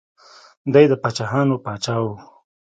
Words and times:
دی 0.73 0.85
د 0.91 0.93
پاچاهانو 1.01 1.55
پاچا 1.65 1.95
و. 2.01 2.05